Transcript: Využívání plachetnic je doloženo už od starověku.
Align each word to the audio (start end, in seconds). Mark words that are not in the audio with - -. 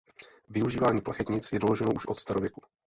Využívání 0.49 1.01
plachetnic 1.01 1.51
je 1.51 1.59
doloženo 1.59 1.93
už 1.93 2.05
od 2.05 2.19
starověku. 2.19 2.61